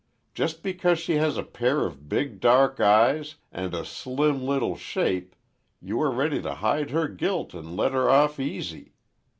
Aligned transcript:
Just 0.33 0.63
because 0.63 0.97
she 0.97 1.17
has 1.17 1.37
a 1.37 1.43
pair 1.43 1.85
of 1.85 2.09
big, 2.09 2.39
dark 2.39 2.79
eyes 2.79 3.35
and 3.51 3.75
a 3.75 3.85
slim 3.85 4.41
little 4.41 4.75
shape 4.75 5.35
you 5.79 6.01
are 6.01 6.09
ready 6.09 6.41
to 6.41 6.55
hide 6.55 6.89
her 6.89 7.07
guilt 7.07 7.53
and 7.53 7.77
let 7.77 7.91
her 7.91 8.09
off 8.09 8.39
easy. 8.39 8.95